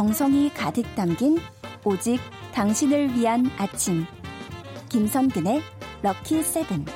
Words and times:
정성이 0.00 0.48
가득 0.54 0.82
담긴 0.94 1.36
오직 1.84 2.18
당신을 2.54 3.14
위한 3.14 3.44
아침. 3.58 4.06
김선근의 4.88 5.60
럭키 6.00 6.42
세븐. 6.42 6.86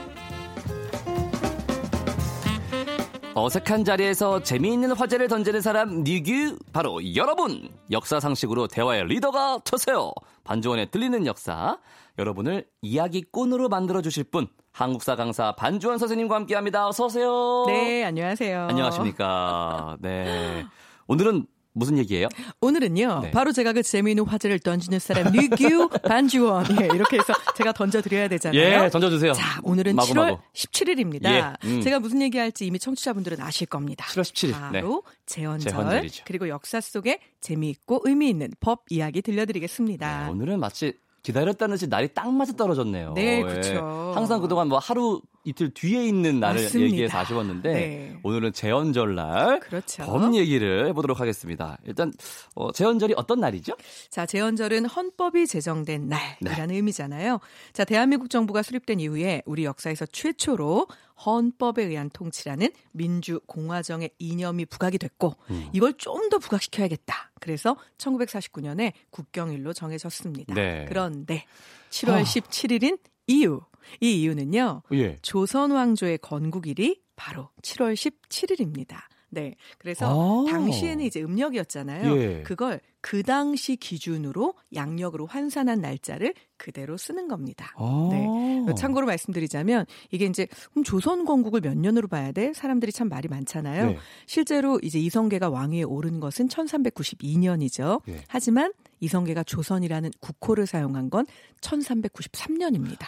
어색한 3.34 3.84
자리에서 3.84 4.42
재미있는 4.42 4.92
화제를 4.92 5.28
던지는 5.28 5.60
사람 5.60 6.02
니규 6.02 6.56
바로 6.72 6.98
여러분! 7.14 7.68
역사 7.90 8.20
상식으로 8.20 8.68
대화의 8.68 9.04
리더가 9.08 9.60
되세요. 9.66 10.10
반주원의 10.44 10.90
들리는 10.90 11.26
역사. 11.26 11.76
여러분을 12.18 12.66
이야기꾼으로 12.80 13.68
만들어 13.68 14.00
주실 14.00 14.24
분. 14.24 14.48
한국사 14.72 15.14
강사 15.14 15.54
반주원 15.56 15.98
선생님과 15.98 16.36
함께합니다. 16.36 16.88
어서 16.88 17.04
오세요. 17.04 17.64
네 17.66 18.02
안녕하세요. 18.02 18.68
안녕하십니까. 18.70 19.98
네. 20.00 20.64
오늘은 21.06 21.46
무슨 21.74 21.98
얘기예요? 21.98 22.28
오늘은요. 22.60 23.20
네. 23.24 23.30
바로 23.32 23.52
제가 23.52 23.72
그 23.72 23.82
재미있는 23.82 24.24
화제를 24.24 24.60
던지는 24.60 25.00
사람 25.00 25.32
류규 25.32 25.88
반주원 26.08 26.64
예, 26.80 26.86
이렇게 26.94 27.18
해서 27.18 27.34
제가 27.56 27.72
던져드려야 27.72 28.28
되잖아요. 28.28 28.84
예, 28.84 28.88
던져주세요. 28.88 29.32
자, 29.32 29.60
오늘은 29.64 29.96
마구, 29.96 30.12
7월 30.12 30.30
마구. 30.30 30.42
17일입니다. 30.54 31.26
예, 31.26 31.52
음. 31.64 31.80
제가 31.82 31.98
무슨 31.98 32.22
얘기할지 32.22 32.64
이미 32.66 32.78
청취자분들은 32.78 33.40
아실 33.40 33.66
겁니다. 33.66 34.06
7월 34.06 34.22
17일. 34.22 34.52
바로 34.52 35.02
네. 35.04 35.12
재헌절 35.26 35.72
재헌절이죠. 35.72 36.24
그리고 36.26 36.48
역사 36.48 36.80
속에 36.80 37.18
재미있고 37.40 38.02
의미 38.04 38.28
있는 38.30 38.50
법 38.60 38.84
이야기 38.88 39.20
들려드리겠습니다. 39.20 40.26
네, 40.26 40.30
오늘은 40.30 40.60
마치 40.60 40.94
기다렸다는 41.24 41.74
듯이 41.74 41.88
날이 41.88 42.08
딱 42.14 42.30
맞아 42.32 42.52
떨어졌네요. 42.52 43.14
네, 43.14 43.42
그렇죠. 43.42 44.12
항상 44.14 44.40
그동안 44.40 44.68
뭐 44.68 44.78
하루 44.78 45.20
이틀 45.44 45.70
뒤에 45.72 46.06
있는 46.06 46.40
날을 46.40 46.62
맞습니다. 46.62 46.90
얘기해서 46.90 47.18
아쉬웠는데 47.18 47.72
네. 47.72 48.18
오늘은 48.22 48.52
재헌절 48.52 49.14
날 49.14 49.60
그렇죠. 49.60 50.04
법 50.04 50.34
얘기를 50.34 50.86
해보도록 50.88 51.20
하겠습니다. 51.20 51.78
일단 51.84 52.12
어, 52.54 52.72
재헌절이 52.72 53.14
어떤 53.16 53.40
날이죠? 53.40 53.74
자, 54.10 54.26
재헌절은 54.26 54.86
헌법이 54.86 55.46
제정된 55.46 56.08
날이라는 56.08 56.68
네. 56.68 56.74
의미잖아요. 56.74 57.40
자, 57.72 57.84
대한민국 57.84 58.30
정부가 58.30 58.62
수립된 58.62 59.00
이후에 59.00 59.42
우리 59.44 59.64
역사에서 59.64 60.06
최초로 60.06 60.86
헌법에 61.26 61.84
의한 61.84 62.10
통치라는 62.10 62.70
민주공화정의 62.92 64.10
이념이 64.18 64.64
부각이 64.66 64.98
됐고 64.98 65.34
음. 65.50 65.68
이걸 65.72 65.92
좀 65.94 66.24
더 66.30 66.38
부각시켜야겠다. 66.38 67.32
그래서 67.38 67.76
1949년에 67.98 68.92
국경일로 69.10 69.74
정해졌습니다. 69.74 70.54
네. 70.54 70.86
그런데 70.88 71.44
7월 71.90 72.10
아. 72.12 72.22
17일인 72.22 72.98
이유 73.26 73.60
이 74.00 74.22
이유는요. 74.22 74.82
예. 74.92 75.18
조선 75.22 75.70
왕조의 75.70 76.18
건국일이 76.18 77.02
바로 77.16 77.50
7월 77.62 77.94
17일입니다. 77.94 78.96
네. 79.34 79.56
그래서 79.78 80.06
아~ 80.08 80.50
당시에는 80.50 81.04
이제 81.04 81.20
음력이었잖아요. 81.20 82.16
예. 82.16 82.42
그걸 82.42 82.80
그 83.00 83.22
당시 83.22 83.76
기준으로 83.76 84.54
양력으로 84.74 85.26
환산한 85.26 85.80
날짜를 85.80 86.34
그대로 86.56 86.96
쓰는 86.96 87.28
겁니다. 87.28 87.74
아~ 87.76 88.08
네. 88.12 88.74
참고로 88.76 89.06
말씀드리자면 89.06 89.86
이게 90.10 90.26
이제 90.26 90.46
그럼 90.70 90.84
조선 90.84 91.24
건국을 91.24 91.60
몇 91.60 91.76
년으로 91.76 92.08
봐야 92.08 92.32
돼? 92.32 92.52
사람들이 92.54 92.92
참 92.92 93.08
말이 93.08 93.28
많잖아요. 93.28 93.86
네. 93.90 93.98
실제로 94.26 94.78
이제 94.82 94.98
이성계가 94.98 95.50
왕위에 95.50 95.82
오른 95.82 96.20
것은 96.20 96.48
1392년이죠. 96.48 98.00
예. 98.08 98.22
하지만 98.28 98.72
이성계가 99.04 99.44
조선이라는 99.44 100.10
국호를 100.20 100.66
사용한 100.66 101.10
건 101.10 101.26
1393년입니다. 101.60 103.06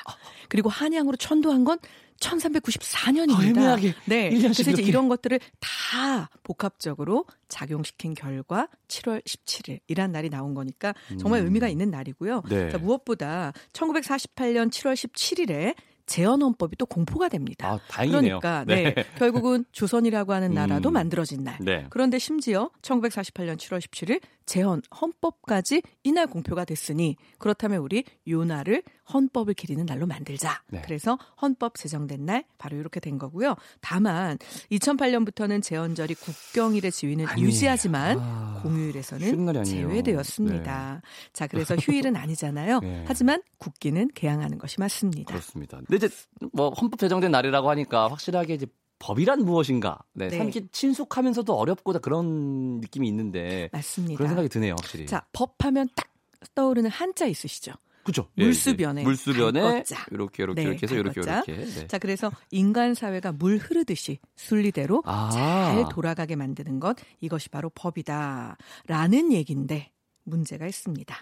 그리고 0.48 0.68
한양으로 0.68 1.16
천도한 1.16 1.64
건 1.64 1.78
1394년입니다. 2.20 3.58
아, 3.58 3.76
네. 4.06 4.30
그래서 4.30 4.70
이제 4.70 4.82
이런 4.82 5.08
것들을 5.08 5.38
다 5.60 6.30
복합적으로 6.42 7.26
작용시킨 7.48 8.14
결과 8.14 8.68
7월 8.88 9.22
17일이란 9.24 10.10
날이 10.10 10.30
나온 10.30 10.54
거니까 10.54 10.94
정말 11.18 11.40
음. 11.40 11.46
의미가 11.46 11.68
있는 11.68 11.90
날이고요. 11.90 12.42
네. 12.48 12.70
자, 12.70 12.78
무엇보다 12.78 13.52
1948년 13.72 14.70
7월 14.70 14.94
17일에 14.94 15.74
재헌헌법이 16.06 16.76
또 16.76 16.86
공포가 16.86 17.28
됩니다. 17.28 17.68
아, 17.72 17.80
다행이네요. 17.88 18.40
그러니까 18.40 18.64
네. 18.64 18.94
네. 18.94 19.04
결국은 19.16 19.64
조선이라고 19.72 20.32
하는 20.32 20.52
나라도 20.54 20.90
음. 20.90 20.94
만들어진 20.94 21.44
날. 21.44 21.58
네. 21.60 21.86
그런데 21.90 22.18
심지어 22.18 22.70
1948년 22.82 23.56
7월 23.56 23.80
17일 23.80 24.20
재헌 24.46 24.82
헌법까지 25.00 25.82
이날 26.04 26.28
공표가 26.28 26.64
됐으니 26.64 27.16
그렇다면 27.38 27.80
우리 27.80 28.04
요 28.28 28.44
날을 28.44 28.82
헌법을 29.12 29.54
기리는 29.54 29.84
날로 29.84 30.06
만들자. 30.06 30.62
네. 30.68 30.82
그래서 30.84 31.18
헌법 31.40 31.74
제정된 31.76 32.24
날 32.24 32.44
바로 32.58 32.76
이렇게 32.76 33.00
된 33.00 33.18
거고요. 33.18 33.56
다만 33.80 34.38
2008년부터는 34.70 35.62
재헌절이 35.62 36.14
국경일의 36.14 36.92
지위는 36.92 37.26
아니, 37.26 37.42
유지하지만 37.42 38.18
아, 38.20 38.60
공휴일에서는 38.62 39.64
제외되었습니다. 39.64 41.00
네. 41.02 41.08
자, 41.32 41.46
그래서 41.46 41.76
휴일은 41.76 42.16
아니잖아요. 42.16 42.80
네. 42.86 43.04
하지만 43.06 43.42
국기는 43.58 44.08
개항하는 44.14 44.58
것이 44.58 44.80
맞습니다. 44.80 45.32
그렇습니다. 45.32 45.80
근데 45.98 46.06
이제 46.06 46.14
뭐 46.52 46.70
헌법 46.70 46.98
제정된 46.98 47.30
날이라고 47.30 47.70
하니까 47.70 48.08
확실하게 48.10 48.54
이제 48.54 48.66
법이란 48.98 49.44
무엇인가? 49.44 49.98
네, 50.12 50.28
네. 50.28 50.38
참 50.38 50.50
친숙하면서도 50.70 51.54
어렵고 51.54 51.92
다 51.92 51.98
그런 51.98 52.80
느낌이 52.80 53.08
있는데 53.08 53.68
맞습니다. 53.72 54.16
그런 54.16 54.28
생각이 54.28 54.48
드네요, 54.48 54.74
확실히. 54.78 55.06
자, 55.06 55.26
법하면 55.32 55.88
딱 55.94 56.08
떠오르는 56.54 56.90
한자 56.90 57.26
있으시죠? 57.26 57.72
그죠. 58.04 58.28
물수변에. 58.36 59.00
예, 59.00 59.02
예. 59.02 59.04
물수변에 59.04 59.84
이렇게 60.12 60.44
이렇게 60.44 60.62
네, 60.62 60.62
이렇게 60.62 60.86
해서 60.86 60.94
이렇게 60.94 61.20
이렇게. 61.20 61.52
네. 61.52 61.86
자, 61.88 61.98
그래서 61.98 62.30
인간 62.52 62.94
사회가 62.94 63.32
물 63.32 63.58
흐르듯이 63.58 64.20
순리대로 64.36 65.02
아. 65.04 65.30
잘 65.32 65.88
돌아가게 65.90 66.36
만드는 66.36 66.78
것 66.78 66.96
이것이 67.20 67.48
바로 67.48 67.68
법이다라는 67.74 69.32
얘기인데 69.32 69.90
문제가 70.22 70.66
있습니다. 70.66 71.16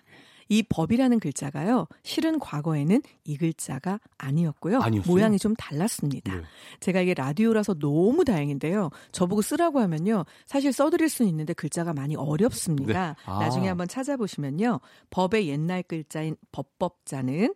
이 0.49 0.63
법이라는 0.63 1.21
글자가요. 1.21 1.87
실은 2.03 2.39
과거에는 2.39 3.03
이 3.25 3.37
글자가 3.37 4.01
아니었고요. 4.19 4.81
아니었어요? 4.81 5.13
모양이 5.13 5.39
좀 5.39 5.55
달랐습니다. 5.55 6.35
네. 6.35 6.43
제가 6.81 7.01
이게 7.01 7.15
라디오라서 7.15 7.75
너무 7.75 8.25
다행인데요. 8.25 8.91
저보고 9.13 9.43
쓰라고 9.43 9.81
하면요. 9.81 10.25
사실 10.47 10.73
써드릴 10.73 11.09
수는 11.09 11.29
있는데 11.31 11.53
글자가 11.53 11.93
많이 11.93 12.17
어렵습니다. 12.17 13.15
네. 13.15 13.31
아. 13.31 13.39
나중에 13.39 13.69
한번 13.69 13.89
찾아보시면요. 13.89 14.81
법의 15.11 15.49
옛날 15.49 15.83
글자인 15.83 16.37
법법자는 16.53 17.55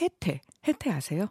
해태, 0.00 0.40
해태 0.66 0.90
아세요? 0.90 1.28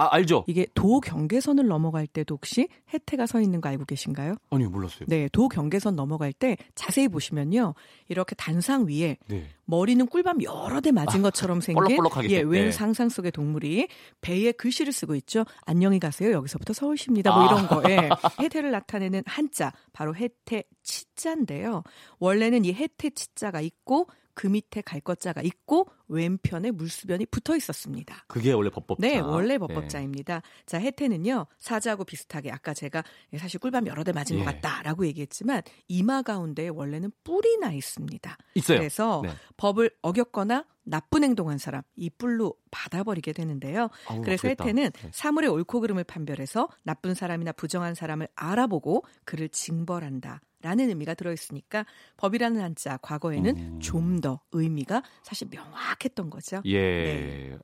아, 0.00 0.08
알죠. 0.12 0.44
이게 0.46 0.66
도 0.74 0.98
경계선을 1.00 1.66
넘어갈 1.66 2.06
때도 2.06 2.36
혹시 2.36 2.68
혜태가 2.94 3.26
서 3.26 3.38
있는 3.40 3.60
거 3.60 3.68
알고 3.68 3.84
계신가요? 3.84 4.36
아니요, 4.48 4.70
몰랐어요. 4.70 5.06
네, 5.08 5.28
도 5.30 5.48
경계선 5.48 5.94
넘어갈 5.94 6.32
때 6.32 6.56
자세히 6.74 7.06
보시면요. 7.08 7.74
이렇게 8.08 8.34
단상 8.34 8.86
위에 8.88 9.18
네. 9.28 9.46
머리는 9.66 10.06
꿀밤 10.06 10.42
여러 10.42 10.80
대 10.80 10.90
맞은 10.90 11.20
아, 11.20 11.22
것처럼 11.24 11.60
생긴 11.60 11.82
볼록볼록하게. 11.82 12.30
예, 12.30 12.40
웬 12.40 12.66
네. 12.66 12.72
상상 12.72 13.10
속의 13.10 13.32
동물이 13.32 13.88
배에 14.22 14.52
글씨를 14.52 14.92
쓰고 14.92 15.14
있죠. 15.16 15.44
안녕히 15.66 16.00
가세요. 16.00 16.32
여기서부터 16.32 16.72
서울시입니다. 16.72 17.32
뭐 17.32 17.42
아. 17.42 17.46
이런 17.46 17.68
거에 17.68 18.08
혜태를 18.40 18.70
나타내는 18.70 19.22
한자 19.26 19.70
바로 19.92 20.14
혜태 20.16 20.64
치자인데요. 20.82 21.82
원래는 22.18 22.64
이 22.64 22.72
혜태 22.72 23.10
치자가 23.10 23.60
있고 23.60 24.06
그 24.40 24.46
밑에 24.46 24.80
갈 24.80 25.02
것자가 25.02 25.42
있고 25.42 25.86
왼편에 26.08 26.70
물수변이 26.70 27.26
붙어 27.26 27.54
있었습니다. 27.56 28.24
그게 28.26 28.52
원래 28.52 28.70
법법자. 28.70 29.06
네, 29.06 29.18
원래 29.18 29.58
법법자입니다. 29.58 30.34
네. 30.36 30.40
자, 30.64 30.80
혜태는요. 30.80 31.44
사자하고 31.58 32.04
비슷하게 32.04 32.50
아까 32.50 32.72
제가 32.72 33.04
사실 33.36 33.60
꿀밤 33.60 33.86
여러 33.86 34.02
대 34.02 34.12
맞은 34.12 34.38
예. 34.38 34.42
것 34.42 34.46
같다라고 34.46 35.06
얘기했지만 35.08 35.60
이마 35.88 36.22
가운데 36.22 36.68
원래는 36.68 37.12
뿔이 37.22 37.58
나 37.58 37.70
있습니다. 37.70 38.34
있어요. 38.54 38.78
그래서 38.78 39.20
네. 39.22 39.30
법을 39.58 39.90
어겼거나 40.00 40.64
나쁜 40.84 41.22
행동한 41.22 41.58
사람 41.58 41.82
이 41.94 42.08
뿔로 42.08 42.54
받아버리게 42.70 43.34
되는데요. 43.34 43.90
아우, 44.08 44.22
그래서 44.22 44.48
맞겠다. 44.48 44.64
혜태는 44.64 44.90
네. 44.90 45.10
사물의 45.12 45.50
옳고 45.50 45.80
그름을 45.80 46.04
판별해서 46.04 46.70
나쁜 46.82 47.12
사람이나 47.12 47.52
부정한 47.52 47.94
사람을 47.94 48.26
알아보고 48.36 49.04
그를 49.26 49.50
징벌한다. 49.50 50.40
라는 50.62 50.88
의미가 50.88 51.14
들어있으니까 51.14 51.86
법이라는 52.16 52.60
한자 52.60 52.98
과거에는 52.98 53.56
음. 53.56 53.80
좀더 53.80 54.40
의미가 54.52 55.02
사실 55.22 55.48
명확했던 55.50 56.30
거죠. 56.30 56.60
예. 56.64 56.78
네. 56.78 57.58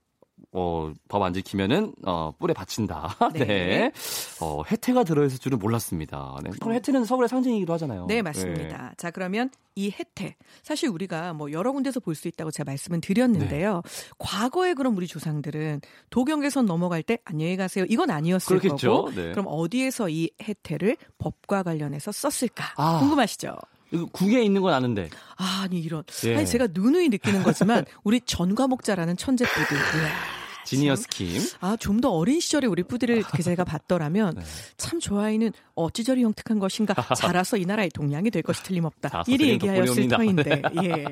어, 0.52 0.92
법안 1.08 1.34
지키면은 1.34 1.92
어, 2.04 2.32
뿔에 2.38 2.52
받친다. 2.54 3.14
네. 3.34 3.44
네. 3.44 3.92
어, 4.40 4.62
혜태가 4.70 5.04
들어있을 5.04 5.38
줄은 5.38 5.58
몰랐습니다. 5.58 6.38
네. 6.44 6.50
그럼 6.60 6.74
혜태는 6.74 7.04
서울의 7.04 7.28
상징이기도 7.28 7.72
하잖아요. 7.74 8.06
네, 8.06 8.22
맞습니다. 8.22 8.88
네. 8.88 8.94
자, 8.96 9.10
그러면 9.10 9.50
이 9.74 9.90
혜태. 9.90 10.36
사실 10.62 10.88
우리가 10.88 11.32
뭐 11.34 11.52
여러 11.52 11.72
군데서 11.72 12.00
볼 12.00 12.14
수 12.14 12.28
있다고 12.28 12.50
제가 12.50 12.70
말씀은 12.70 13.00
드렸는데요. 13.02 13.82
네. 13.84 13.90
과거에 14.18 14.72
그럼 14.74 14.96
우리 14.96 15.06
조상들은 15.06 15.82
도경계선 16.10 16.64
넘어갈 16.64 17.02
때 17.02 17.18
안녕히 17.24 17.56
가세요. 17.56 17.84
이건 17.88 18.10
아니었을 18.10 18.58
그렇겠죠. 18.58 18.90
거고. 18.90 19.10
네. 19.12 19.32
그럼 19.32 19.44
어디에서 19.48 20.08
이 20.08 20.30
혜태를 20.42 20.96
법과 21.18 21.62
관련해서 21.62 22.12
썼을까? 22.12 22.64
아. 22.76 22.98
궁금하시죠? 23.00 23.54
국에 24.12 24.42
있는 24.42 24.62
건 24.62 24.74
아는데. 24.74 25.10
아, 25.36 25.66
니 25.70 25.80
이런. 25.80 26.02
예. 26.24 26.36
아니 26.36 26.46
제가 26.46 26.68
누누이 26.72 27.08
느끼는 27.10 27.42
거지만 27.42 27.84
우리 28.04 28.20
전과목자라는 28.20 29.16
천재분들. 29.16 29.76
지니어스 30.66 31.06
킴. 31.08 31.40
아, 31.60 31.76
좀 31.78 32.00
더 32.00 32.10
어린 32.10 32.40
시절에 32.40 32.66
우리 32.66 32.82
뿌디를 32.82 33.22
그 33.22 33.42
제가 33.42 33.62
봤더라면 33.64 34.34
네. 34.36 34.42
참 34.76 34.98
좋아이는 35.00 35.52
어찌 35.76 36.02
저리 36.04 36.22
형특한 36.24 36.58
것인가 36.58 36.92
자라서 37.16 37.56
이 37.56 37.64
나라의 37.64 37.88
동량이 37.90 38.30
될 38.32 38.42
것이 38.42 38.62
틀림없다. 38.64 39.08
자, 39.08 39.24
이리 39.28 39.50
얘기하였을. 39.50 40.08
터인데. 40.08 40.62
예. 40.84 41.04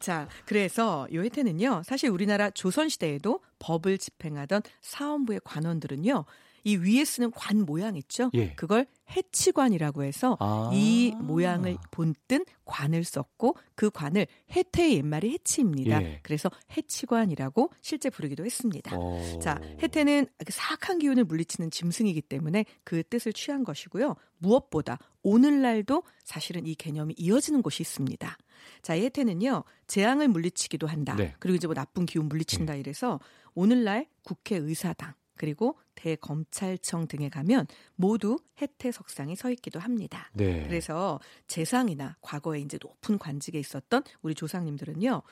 자, 0.00 0.26
그래서 0.46 1.06
요 1.12 1.22
혜태는요. 1.22 1.82
사실 1.84 2.08
우리나라 2.10 2.48
조선 2.50 2.88
시대에도 2.88 3.40
법을 3.58 3.98
집행하던 3.98 4.62
사원부의 4.80 5.40
관원들은요. 5.44 6.24
이 6.66 6.74
위에 6.74 7.04
쓰는 7.04 7.30
관 7.30 7.60
모양 7.60 7.96
있죠? 7.96 8.28
예. 8.34 8.52
그걸 8.54 8.88
해치관이라고 9.16 10.02
해서 10.02 10.36
아. 10.40 10.68
이 10.74 11.12
모양을 11.16 11.78
본뜬 11.92 12.44
관을 12.64 13.04
썼고 13.04 13.56
그 13.76 13.88
관을 13.88 14.26
해태의 14.50 14.96
옛말이 14.96 15.30
해치입니다. 15.30 16.02
예. 16.02 16.20
그래서 16.24 16.50
해치관이라고 16.76 17.70
실제 17.82 18.10
부르기도 18.10 18.44
했습니다. 18.44 18.96
어. 18.98 19.38
자, 19.40 19.60
해태는 19.80 20.26
그 20.44 20.52
사악한 20.52 20.98
기운을 20.98 21.22
물리치는 21.22 21.70
짐승이기 21.70 22.22
때문에 22.22 22.64
그 22.82 23.04
뜻을 23.04 23.32
취한 23.32 23.62
것이고요. 23.62 24.16
무엇보다 24.38 24.98
오늘날도 25.22 26.02
사실은 26.24 26.66
이 26.66 26.74
개념이 26.74 27.14
이어지는 27.16 27.62
곳이 27.62 27.84
있습니다. 27.84 28.36
자, 28.82 28.94
이 28.96 29.04
해태는요, 29.04 29.62
재앙을 29.86 30.26
물리치기도 30.26 30.88
한다. 30.88 31.14
네. 31.14 31.32
그리고 31.38 31.54
이제 31.54 31.68
뭐 31.68 31.74
나쁜 31.74 32.06
기운 32.06 32.28
물리친다 32.28 32.74
이래서 32.74 33.20
오늘날 33.54 34.08
국회 34.24 34.56
의사당 34.56 35.14
그리고 35.36 35.78
대검찰청 35.94 37.08
등에 37.08 37.28
가면 37.28 37.66
모두 37.94 38.38
해태석상이 38.60 39.36
서 39.36 39.50
있기도 39.50 39.78
합니다. 39.80 40.30
네. 40.34 40.64
그래서 40.66 41.20
재상이나 41.46 42.16
과거에 42.20 42.60
이제 42.60 42.78
높은 42.80 43.18
관직에 43.18 43.58
있었던 43.58 44.02
우리 44.22 44.34
조상님들은요, 44.34 45.22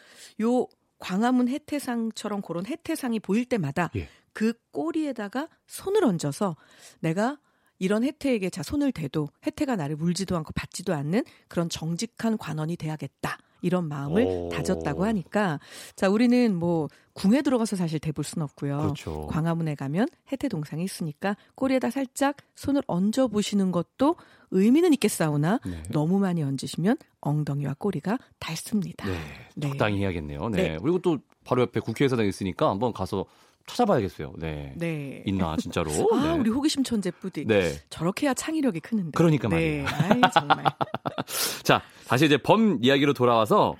요 0.42 0.68
광화문 0.98 1.48
해태상처럼 1.48 2.42
그런 2.42 2.66
해태상이 2.66 3.20
보일 3.20 3.44
때마다 3.44 3.90
예. 3.96 4.08
그 4.32 4.54
꼬리에다가 4.72 5.48
손을 5.66 6.04
얹어서 6.04 6.56
내가 7.00 7.38
이런 7.78 8.04
혜태에게 8.04 8.50
자 8.50 8.62
손을 8.62 8.92
대도 8.92 9.28
혜태가 9.46 9.76
나를 9.76 9.96
물지도 9.96 10.36
않고 10.36 10.52
받지도 10.52 10.94
않는 10.94 11.24
그런 11.48 11.68
정직한 11.68 12.38
관원이 12.38 12.76
돼야겠다. 12.76 13.38
이런 13.64 13.88
마음을 13.88 14.24
오. 14.24 14.48
다졌다고 14.52 15.04
하니까 15.06 15.58
자 15.96 16.10
우리는 16.10 16.54
뭐 16.54 16.88
궁에 17.14 17.40
들어가서 17.40 17.76
사실 17.76 17.98
대볼 17.98 18.24
순 18.24 18.42
없고요. 18.42 18.78
그렇죠. 18.78 19.26
광화문에 19.28 19.74
가면 19.74 20.06
혜태 20.30 20.48
동상이 20.48 20.84
있으니까 20.84 21.36
꼬리에다 21.54 21.90
살짝 21.90 22.36
손을 22.56 22.82
얹어 22.86 23.28
보시는 23.28 23.72
것도 23.72 24.16
의미는 24.50 24.92
있겠사오나 24.92 25.60
네. 25.64 25.82
너무 25.90 26.18
많이 26.18 26.42
얹으시면 26.42 26.96
엉덩이와 27.20 27.76
꼬리가 27.78 28.18
닳습니다. 28.38 29.08
네. 29.08 29.18
네. 29.56 29.68
적당히 29.68 29.98
해야겠네요. 30.00 30.50
네. 30.50 30.62
네. 30.70 30.78
그리고 30.82 30.98
또 30.98 31.18
바로 31.44 31.62
옆에 31.62 31.80
국회의사당 31.80 32.26
있으니까 32.26 32.68
한번 32.68 32.92
가서 32.92 33.24
찾아봐야겠어요. 33.66 34.32
네. 34.38 34.72
네. 34.76 35.22
있나 35.26 35.56
진짜로. 35.56 35.90
아, 36.12 36.22
네. 36.22 36.38
우리 36.38 36.50
호기심 36.50 36.84
천재 36.84 37.10
뿌디. 37.10 37.44
네. 37.46 37.72
저렇게 37.90 38.26
해야 38.26 38.34
창의력이 38.34 38.80
크는데. 38.80 39.12
그러니까 39.14 39.48
네. 39.48 39.82
말이에요. 39.82 39.86
아이, 39.88 40.20
정말. 40.32 40.64
자, 41.64 41.82
다시 42.06 42.26
이제 42.26 42.36
범 42.36 42.78
이야기로 42.82 43.12
돌아와서 43.14 43.74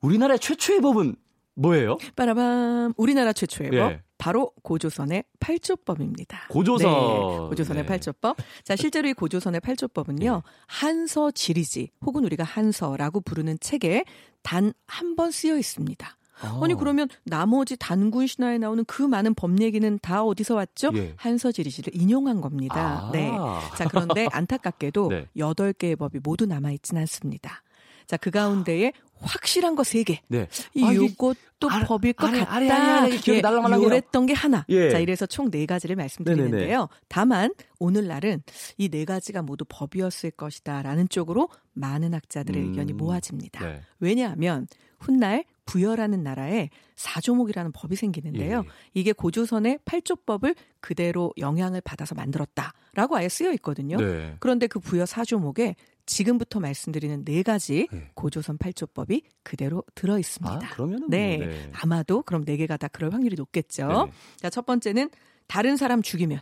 우리나라의 0.00 0.38
최초의 0.38 0.80
법은 0.80 1.16
뭐예요? 1.54 1.98
빠라밤. 2.16 2.94
우리나라 2.96 3.32
최초의 3.32 3.70
법. 3.70 3.76
예. 3.92 4.02
바로 4.18 4.52
고조선의 4.62 5.24
팔조법입니다. 5.40 6.46
고조선. 6.48 6.88
네, 6.90 7.48
고조선의 7.48 7.82
네. 7.82 7.86
팔조법. 7.88 8.36
자, 8.62 8.76
실제로 8.76 9.08
이 9.08 9.12
고조선의 9.12 9.60
팔조법은요. 9.60 10.42
한서 10.68 11.30
지리지 11.32 11.90
혹은 12.06 12.24
우리가 12.24 12.44
한서라고 12.44 13.20
부르는 13.20 13.58
책에 13.60 14.04
단 14.42 14.72
한 14.86 15.16
번 15.16 15.30
쓰여 15.32 15.58
있습니다. 15.58 16.16
아. 16.40 16.60
아니 16.62 16.74
그러면 16.74 17.08
나머지 17.24 17.76
단군 17.76 18.26
신화에 18.26 18.58
나오는 18.58 18.84
그 18.86 19.02
많은 19.02 19.34
법 19.34 19.60
얘기는 19.60 19.98
다 20.00 20.22
어디서 20.24 20.54
왔죠? 20.54 20.90
예. 20.94 21.14
한서 21.16 21.52
지리지를 21.52 21.94
인용한 21.94 22.40
겁니다. 22.40 23.08
아. 23.08 23.10
네. 23.12 23.30
자, 23.76 23.86
그런데 23.88 24.26
안타깝게도 24.32 25.08
네. 25.08 25.26
여덟 25.36 25.72
개의 25.72 25.96
법이 25.96 26.20
모두 26.22 26.46
남아 26.46 26.72
있진 26.72 26.96
않습니다. 26.98 27.62
자, 28.06 28.16
그 28.16 28.30
가운데에 28.30 28.92
확실한 29.20 29.76
거 29.76 29.84
세 29.84 30.02
개. 30.02 30.20
네. 30.26 30.48
이 30.74 30.82
아, 30.84 31.84
법일 31.86 32.12
것 32.14 32.26
아래, 32.26 32.40
같다. 32.40 32.54
아래, 32.56 32.68
아래, 32.68 32.90
아래, 32.90 33.16
기억이 33.18 33.40
날랑말랑해요. 33.40 33.86
요랬던 33.86 34.26
게 34.26 34.32
하나. 34.32 34.64
예. 34.68 34.90
자, 34.90 34.98
이래서 34.98 35.26
총 35.26 35.48
네 35.48 35.64
가지를 35.66 35.94
말씀드리는데요. 35.94 36.88
다만 37.08 37.54
오늘날은 37.78 38.42
이 38.78 38.88
네 38.88 39.04
가지가 39.04 39.42
모두 39.42 39.64
법이었을 39.68 40.32
것이다라는 40.32 41.08
쪽으로 41.08 41.48
많은 41.74 42.14
학자들의 42.14 42.60
음. 42.60 42.68
의견이 42.70 42.94
모아집니다. 42.94 43.64
네. 43.64 43.80
왜냐하면 44.00 44.66
훗날 44.98 45.44
부여라는 45.64 46.22
나라에 46.22 46.70
사조목이라는 46.96 47.72
법이 47.72 47.96
생기는데요. 47.96 48.58
예. 48.64 48.70
이게 48.94 49.12
고조선의 49.12 49.80
팔조법을 49.84 50.54
그대로 50.80 51.32
영향을 51.38 51.80
받아서 51.80 52.14
만들었다라고 52.14 53.16
아예 53.16 53.28
쓰여 53.28 53.52
있거든요. 53.54 53.96
네. 53.96 54.36
그런데 54.40 54.66
그 54.66 54.80
부여 54.80 55.06
사조목에 55.06 55.76
지금부터 56.06 56.60
말씀드리는 56.60 57.24
네 57.24 57.42
가지 57.42 57.88
네. 57.92 58.10
고조선 58.14 58.58
팔조법이 58.58 59.22
그대로 59.42 59.84
들어 59.94 60.18
있습니다. 60.18 60.54
아, 60.54 60.70
그러면은 60.70 61.08
네. 61.08 61.38
뭐, 61.38 61.46
네. 61.46 61.70
아마도 61.72 62.22
그럼 62.22 62.44
네 62.44 62.56
개가 62.56 62.76
다 62.76 62.88
그럴 62.88 63.12
확률이 63.12 63.36
높겠죠. 63.36 64.06
네. 64.06 64.12
자, 64.36 64.50
첫 64.50 64.66
번째는 64.66 65.10
다른 65.46 65.76
사람 65.76 66.02
죽이면 66.02 66.40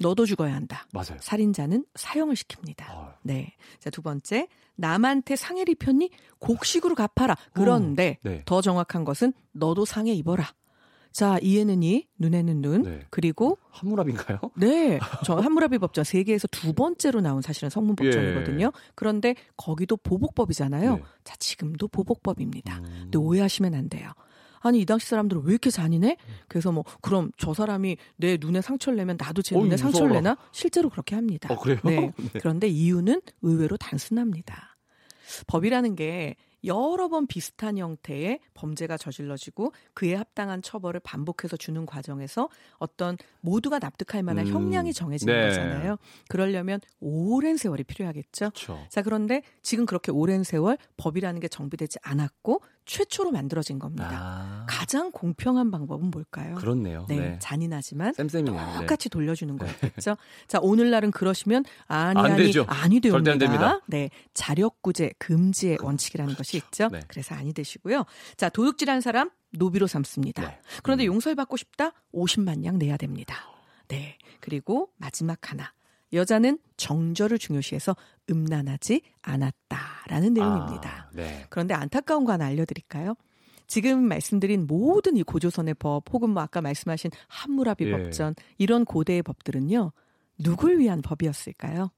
너도 0.00 0.26
죽어야 0.26 0.54
한다. 0.54 0.86
맞아요. 0.92 1.18
살인자는 1.20 1.84
사형을 1.94 2.34
시킵니다. 2.34 2.82
아, 2.88 3.14
네. 3.22 3.54
자, 3.80 3.90
두 3.90 4.02
번째. 4.02 4.48
남한테 4.76 5.36
상해를 5.36 5.72
입혔니? 5.72 6.10
곡식으로 6.38 6.94
갚아라. 6.94 7.36
그런데 7.52 8.18
네. 8.22 8.42
더 8.44 8.60
정확한 8.60 9.04
것은 9.04 9.32
너도 9.52 9.84
상해 9.84 10.12
입어라. 10.12 10.52
자, 11.10 11.38
이에는 11.42 11.82
이, 11.82 12.06
눈에는 12.18 12.62
눈. 12.62 12.82
네. 12.82 13.00
그리고 13.10 13.58
한무랍인가요? 13.70 14.38
네, 14.56 15.00
저 15.24 15.36
함무라비 15.36 15.78
법전 15.78 16.04
세계에서 16.04 16.46
두 16.48 16.72
번째로 16.72 17.20
나온 17.20 17.42
사실은 17.42 17.70
성문 17.70 17.96
법전이거든요. 17.96 18.72
그런데 18.94 19.34
거기도 19.56 19.96
보복법이잖아요. 19.96 20.90
예. 20.92 20.96
네. 20.96 21.02
자, 21.24 21.34
지금도 21.36 21.88
보복법입니다. 21.88 22.78
음. 22.78 22.84
근데 23.02 23.18
오해하시면 23.18 23.74
안 23.74 23.88
돼요. 23.88 24.10
아니 24.68 24.80
이 24.80 24.84
당시 24.84 25.06
사람들은 25.08 25.42
왜 25.44 25.52
이렇게 25.52 25.70
잔인해? 25.70 26.16
그래서 26.46 26.70
뭐 26.72 26.84
그럼 27.00 27.30
저 27.38 27.54
사람이 27.54 27.96
내 28.16 28.36
눈에 28.40 28.60
상처를 28.60 28.96
내면 28.96 29.16
나도 29.18 29.42
제 29.42 29.56
어이, 29.56 29.62
눈에 29.64 29.76
상처를 29.76 30.08
무서워라. 30.08 30.20
내나? 30.34 30.36
실제로 30.52 30.90
그렇게 30.90 31.14
합니다. 31.14 31.52
어, 31.52 31.58
그래요? 31.58 31.78
네. 31.84 32.12
네. 32.32 32.38
그런데 32.40 32.68
이유는 32.68 33.22
의외로 33.42 33.76
단순합니다. 33.76 34.76
법이라는 35.46 35.94
게 35.96 36.36
여러 36.64 37.08
번 37.08 37.26
비슷한 37.26 37.78
형태의 37.78 38.40
범죄가 38.54 38.96
저질러지고 38.96 39.72
그에 39.94 40.14
합당한 40.14 40.60
처벌을 40.60 41.00
반복해서 41.00 41.56
주는 41.56 41.86
과정에서 41.86 42.48
어떤 42.78 43.16
모두가 43.40 43.78
납득할 43.78 44.22
만한 44.24 44.48
음, 44.48 44.52
형량이 44.52 44.92
정해지는 44.92 45.32
네. 45.34 45.48
거잖아요. 45.48 45.98
그러려면 46.28 46.80
오랜 47.00 47.56
세월이 47.56 47.84
필요하겠죠. 47.84 48.50
그렇죠. 48.50 48.84
자, 48.88 49.02
그런데 49.02 49.42
지금 49.62 49.86
그렇게 49.86 50.10
오랜 50.10 50.42
세월 50.42 50.78
법이라는 50.96 51.40
게 51.40 51.46
정비되지 51.46 52.00
않았고 52.02 52.60
최초로 52.88 53.30
만들어진 53.30 53.78
겁니다. 53.78 54.08
아, 54.10 54.66
가장 54.66 55.12
공평한 55.12 55.70
방법은 55.70 56.10
뭘까요? 56.10 56.54
그렇네요. 56.56 57.04
네, 57.08 57.16
네. 57.16 57.38
잔인하지만 57.38 58.14
쌤쌤이네요. 58.14 58.66
네. 58.66 58.78
똑같이 58.80 59.10
돌려주는 59.10 59.56
거였겠죠. 59.58 60.16
자, 60.48 60.58
오늘날은 60.60 61.10
그러시면 61.10 61.64
아니 61.86 62.18
안 62.18 62.24
아니 62.32 62.36
되죠. 62.46 62.64
아니 62.66 62.98
됩니다. 63.00 63.10
절대 63.18 63.30
안 63.30 63.38
됩니다. 63.38 63.80
네, 63.86 64.10
자력구제 64.32 65.12
금지의 65.18 65.78
원칙이라는 65.82 66.34
것이 66.34 66.56
있죠. 66.56 66.88
네. 66.88 67.00
그래서 67.06 67.34
아니 67.34 67.52
되시고요. 67.52 68.04
자, 68.38 68.48
도둑질한 68.48 69.02
사람 69.02 69.30
노비로 69.50 69.86
삼습니다. 69.86 70.42
네. 70.42 70.58
그런데 70.82 71.04
음. 71.04 71.12
용서를 71.12 71.36
받고 71.36 71.58
싶다 71.58 71.92
50만 72.14 72.60
냥 72.60 72.78
내야 72.78 72.96
됩니다. 72.96 73.36
네, 73.88 74.16
그리고 74.40 74.88
마지막 74.96 75.50
하나. 75.50 75.72
여자는 76.12 76.58
정절을 76.76 77.38
중요시해서 77.38 77.94
음란하지 78.30 79.02
않았다라는 79.22 80.34
내용입니다. 80.34 81.06
아, 81.08 81.10
네. 81.14 81.46
그런데 81.50 81.74
안타까운 81.74 82.24
거 82.24 82.32
하나 82.32 82.46
알려드릴까요? 82.46 83.14
지금 83.66 84.02
말씀드린 84.08 84.66
모든 84.66 85.16
이 85.18 85.22
고조선의 85.22 85.74
법 85.74 86.04
혹은 86.12 86.30
뭐 86.30 86.42
아까 86.42 86.62
말씀하신 86.62 87.10
함무라비 87.28 87.86
예. 87.86 87.90
법전 87.90 88.34
이런 88.56 88.84
고대의 88.86 89.22
법들은요 89.22 89.92
누굴 90.38 90.78
위한 90.78 91.02
법이었을까요? 91.02 91.90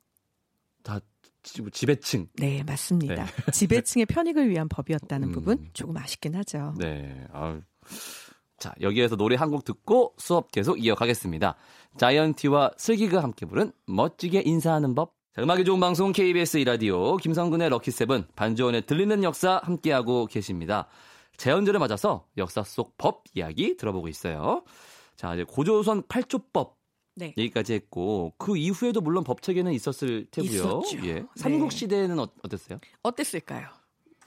다 0.83 0.99
지- 1.45 1.63
지배층. 1.73 2.27
네 2.35 2.65
맞습니다. 2.65 3.27
지배층의 3.53 4.07
편익을 4.07 4.51
위한 4.51 4.69
법이었다는 4.69 5.29
음. 5.29 5.33
부분 5.33 5.71
조금 5.73 5.97
아쉽긴 5.97 6.35
하죠. 6.35 6.75
네. 6.79 7.25
아유. 7.33 7.61
자, 8.61 8.73
여기에서 8.81 9.17
노래 9.17 9.35
한 9.37 9.51
곡 9.51 9.65
듣고 9.65 10.15
수업 10.19 10.53
계속 10.53 10.85
이어가겠습니다. 10.85 11.57
자이언티와 11.97 12.73
슬기가 12.77 13.23
함께 13.23 13.47
부른 13.47 13.73
멋지게 13.87 14.43
인사하는 14.45 14.95
법. 14.95 15.15
자, 15.35 15.43
음악이 15.43 15.65
좋은 15.65 15.81
방송 15.81 16.13
KBS 16.13 16.59
이라디오 16.59 17.17
김성근의 17.17 17.69
럭키세븐 17.71 18.27
반주원의 18.37 18.87
들리는 18.87 19.25
역사 19.25 19.61
함께하고 19.65 20.27
계십니다. 20.27 20.87
재연절을 21.37 21.81
맞아서 21.81 22.27
역사 22.37 22.63
속 22.63 22.97
법 22.99 23.25
이야기 23.35 23.77
들어보고 23.77 24.09
있어요. 24.09 24.63
자, 25.17 25.35
이제 25.35 25.45
고조선 25.45 26.03
8조법 26.05 26.75
네. 27.17 27.35
얘기까지 27.37 27.73
했고 27.75 28.35
그 28.39 28.57
이후에도 28.57 29.01
물론 29.01 29.25
법 29.25 29.43
체계는 29.43 29.73
있었을 29.73 30.27
테고요. 30.31 30.51
있었죠. 30.83 30.99
예. 31.07 31.15
네. 31.15 31.27
삼국 31.35 31.73
시대는 31.73 32.19
어, 32.19 32.29
어땠어요? 32.43 32.79
어땠을까요? 33.03 33.67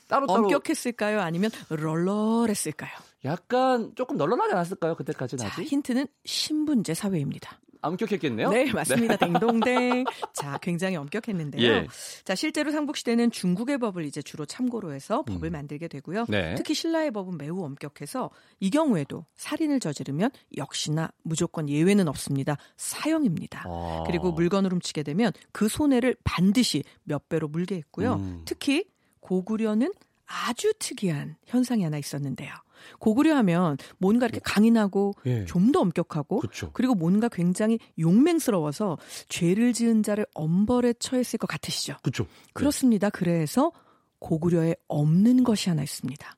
따로 0.07 0.27
따로 0.27 0.39
엄격했을까요? 0.43 1.21
아니면 1.21 1.49
럴럴했을까요? 1.69 2.91
약간 3.25 3.93
조금 3.95 4.17
널널하지 4.17 4.53
않았을까요? 4.53 4.95
그때까지는 4.95 5.45
자, 5.45 5.51
아직? 5.51 5.63
힌트는 5.63 6.07
신분제 6.25 6.93
사회입니다. 6.93 7.59
엄격했겠네요. 7.83 8.49
네, 8.49 8.71
맞습니다. 8.71 9.17
댕동댕. 9.17 10.05
자, 10.33 10.57
굉장히 10.61 10.95
엄격했는데요. 10.95 11.63
예. 11.63 11.87
자, 12.23 12.33
실제로 12.33 12.71
삼국시대는 12.71 13.31
중국의 13.31 13.77
법을 13.77 14.05
이제 14.05 14.21
주로 14.21 14.45
참고로 14.45 14.93
해서 14.93 15.21
법을 15.23 15.49
음. 15.49 15.51
만들게 15.51 15.87
되고요. 15.87 16.25
네. 16.29 16.55
특히 16.55 16.73
신라의 16.73 17.11
법은 17.11 17.37
매우 17.37 17.63
엄격해서 17.63 18.31
이 18.59 18.69
경우에도 18.69 19.25
살인을 19.35 19.79
저지르면 19.79 20.31
역시나 20.57 21.11
무조건 21.23 21.69
예외는 21.69 22.07
없습니다. 22.07 22.57
사형입니다. 22.77 23.65
어. 23.67 24.03
그리고 24.07 24.31
물건을 24.31 24.71
훔치게 24.71 25.03
되면 25.03 25.31
그 25.51 25.67
손해를 25.67 26.15
반드시 26.23 26.83
몇 27.03 27.27
배로 27.29 27.47
물게 27.47 27.75
했고요. 27.75 28.13
음. 28.15 28.41
특히 28.45 28.85
고구려는 29.19 29.93
아주 30.25 30.73
특이한 30.79 31.35
현상이 31.45 31.83
하나 31.83 31.97
있었는데요. 31.97 32.53
고구려 32.99 33.35
하면 33.37 33.77
뭔가 33.97 34.25
이렇게 34.25 34.39
강인하고 34.43 35.13
예. 35.25 35.45
좀더 35.45 35.79
엄격하고 35.81 36.39
그렇죠. 36.39 36.71
그리고 36.73 36.95
뭔가 36.95 37.29
굉장히 37.29 37.79
용맹스러워서 37.99 38.97
죄를 39.29 39.73
지은 39.73 40.03
자를 40.03 40.25
엄벌에 40.33 40.93
처했을 40.99 41.37
것 41.39 41.47
같으시죠? 41.47 41.97
그렇죠. 42.01 42.25
그렇습니다. 42.53 43.09
그래서 43.09 43.71
고구려에 44.19 44.75
없는 44.87 45.43
것이 45.43 45.69
하나 45.69 45.83
있습니다. 45.83 46.35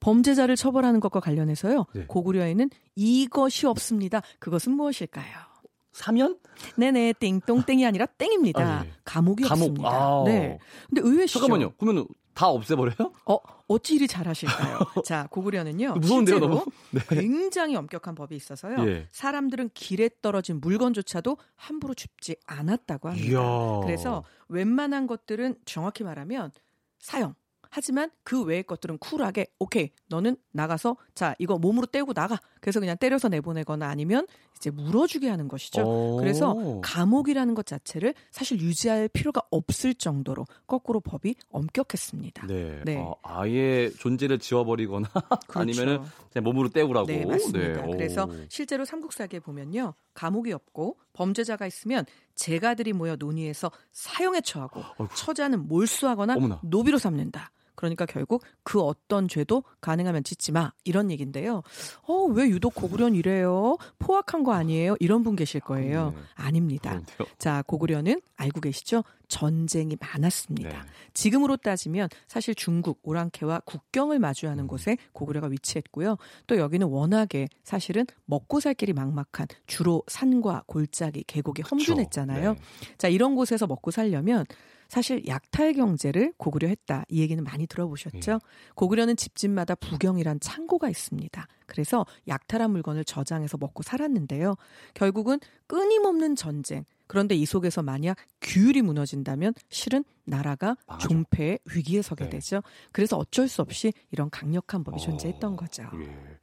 범죄자를 0.00 0.54
처벌하는 0.56 1.00
것과 1.00 1.20
관련해서요. 1.20 1.86
네. 1.94 2.04
고구려에는 2.06 2.68
이것이 2.94 3.66
없습니다. 3.66 4.20
그것은 4.38 4.72
무엇일까요? 4.72 5.54
사면? 5.92 6.38
네네, 6.76 7.14
띵똥땡이 7.20 7.86
아니라 7.86 8.04
땡입니다. 8.06 8.80
아, 8.80 8.84
예. 8.84 8.92
감옥이 9.04 9.44
감옥. 9.44 9.70
없습니다. 9.70 9.88
아. 9.88 10.22
네. 10.26 10.58
근데 10.88 11.00
의외시죠? 11.08 11.40
잠깐만요. 11.40 11.72
그러면 11.78 12.06
다 12.34 12.48
없애버려요? 12.48 13.12
어, 13.26 13.38
어찌 13.68 13.94
이리 13.94 14.06
잘하실까요? 14.06 14.78
자, 15.04 15.26
고구려는요. 15.30 15.94
무서운데요, 15.94 16.38
너무? 16.38 16.64
네. 16.90 17.00
굉장히 17.08 17.76
엄격한 17.76 18.14
법이 18.14 18.34
있어서요. 18.36 18.86
예. 18.88 19.08
사람들은 19.12 19.70
길에 19.74 20.10
떨어진 20.20 20.60
물건조차도 20.60 21.36
함부로 21.56 21.94
줍지 21.94 22.36
않았다고 22.46 23.08
합니다. 23.08 23.28
이야. 23.28 23.80
그래서 23.84 24.24
웬만한 24.48 25.06
것들은 25.06 25.56
정확히 25.64 26.04
말하면 26.04 26.50
사형. 26.98 27.34
하지만 27.74 28.08
그 28.22 28.40
외의 28.44 28.62
것들은 28.62 28.98
쿨하게 28.98 29.48
오케이 29.58 29.90
너는 30.06 30.36
나가서 30.52 30.96
자 31.16 31.34
이거 31.40 31.58
몸으로 31.58 31.86
떼고 31.86 32.12
나가 32.12 32.38
그래서 32.60 32.78
그냥 32.78 32.96
때려서 32.96 33.28
내보내거나 33.28 33.88
아니면 33.88 34.28
이제 34.56 34.70
물어주게 34.70 35.28
하는 35.28 35.48
것이죠. 35.48 35.82
오. 35.82 36.16
그래서 36.18 36.54
감옥이라는 36.82 37.52
것 37.54 37.66
자체를 37.66 38.14
사실 38.30 38.60
유지할 38.60 39.08
필요가 39.08 39.42
없을 39.50 39.92
정도로 39.92 40.46
거꾸로 40.68 41.00
법이 41.00 41.34
엄격했습니다. 41.50 42.46
네. 42.46 42.80
네. 42.84 42.96
어, 42.98 43.16
아예 43.24 43.90
존재를 43.98 44.38
지워버리거나 44.38 45.08
아니면은 45.54 45.98
그냥 46.32 46.44
몸으로 46.44 46.68
때우라고. 46.68 47.08
네, 47.08 47.26
맞습니다. 47.26 47.82
네. 47.82 47.88
오. 47.88 47.90
그래서 47.90 48.28
실제로 48.48 48.84
삼국사기에 48.84 49.40
보면요. 49.40 49.94
감옥이 50.14 50.52
없고 50.52 50.96
범죄자가 51.12 51.66
있으면 51.66 52.04
제가들이 52.36 52.92
모여 52.92 53.16
논의해서 53.16 53.72
사형에 53.90 54.42
처하고. 54.42 54.80
처자는 55.16 55.66
몰수하거나 55.66 56.34
어머나. 56.34 56.60
노비로 56.62 56.98
삼는다. 56.98 57.50
그러니까 57.84 58.06
결국 58.06 58.42
그 58.62 58.80
어떤 58.80 59.28
죄도 59.28 59.64
가능하면 59.80 60.24
짓지 60.24 60.52
마 60.52 60.72
이런 60.84 61.10
얘기인데요. 61.10 61.62
어, 62.06 62.24
왜 62.24 62.48
유독 62.48 62.74
고구려는 62.74 63.14
이래요? 63.14 63.76
포악한 63.98 64.44
거 64.44 64.52
아니에요? 64.52 64.96
이런 65.00 65.22
분 65.22 65.36
계실 65.36 65.60
거예요. 65.60 66.12
네. 66.14 66.22
아닙니다. 66.34 67.00
자, 67.38 67.62
고구려는 67.66 68.20
알고 68.36 68.60
계시죠? 68.60 69.04
전쟁이 69.34 69.96
많았습니다. 70.00 70.68
네. 70.68 70.88
지금으로 71.12 71.56
따지면 71.56 72.08
사실 72.28 72.54
중국 72.54 73.00
오랑캐와 73.02 73.62
국경을 73.64 74.20
마주하는 74.20 74.64
음. 74.64 74.68
곳에 74.68 74.96
고구려가 75.12 75.48
위치했고요. 75.48 76.18
또 76.46 76.56
여기는 76.56 76.86
워낙에 76.86 77.48
사실은 77.64 78.06
먹고 78.26 78.60
살 78.60 78.74
길이 78.74 78.92
막막한 78.92 79.48
주로 79.66 80.04
산과 80.06 80.62
골짜기, 80.68 81.24
계곡이 81.26 81.62
험준했잖아요. 81.62 82.52
네. 82.52 82.60
자, 82.96 83.08
이런 83.08 83.34
곳에서 83.34 83.66
먹고 83.66 83.90
살려면 83.90 84.44
사실 84.88 85.26
약탈 85.26 85.72
경제를 85.72 86.32
고구려 86.36 86.68
했다. 86.68 87.04
이 87.08 87.20
얘기는 87.20 87.42
많이 87.42 87.66
들어보셨죠? 87.66 88.32
예. 88.32 88.38
고구려는 88.76 89.16
집집마다 89.16 89.74
부경이란 89.74 90.38
창고가 90.38 90.88
있습니다. 90.88 91.48
그래서 91.66 92.06
약탈한 92.28 92.70
물건을 92.70 93.04
저장해서 93.04 93.56
먹고 93.58 93.82
살았는데요. 93.82 94.54
결국은 94.92 95.40
끊임없는 95.66 96.36
전쟁. 96.36 96.84
그런데 97.06 97.34
이 97.34 97.44
속에서 97.46 97.82
만약 97.82 98.16
규율이 98.40 98.82
무너진다면 98.82 99.54
실은 99.68 100.04
나라가 100.24 100.76
망하죠. 100.86 101.08
종패의 101.08 101.58
위기에 101.74 102.02
서게 102.02 102.24
네. 102.24 102.30
되죠. 102.30 102.62
그래서 102.92 103.16
어쩔 103.16 103.48
수 103.48 103.62
없이 103.62 103.92
이런 104.10 104.30
강력한 104.30 104.84
법이 104.84 104.96
어, 104.96 104.98
존재했던 104.98 105.56
거죠. 105.56 105.84
예. 105.94 106.38